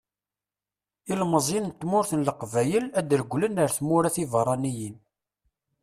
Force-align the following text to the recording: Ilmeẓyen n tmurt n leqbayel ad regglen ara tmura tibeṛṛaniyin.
Ilmeẓyen 1.11 1.65
n 1.67 1.71
tmurt 1.79 2.11
n 2.15 2.25
leqbayel 2.27 2.85
ad 2.99 3.09
regglen 3.19 3.59
ara 3.63 3.75
tmura 3.77 4.09
tibeṛṛaniyin. 4.15 4.95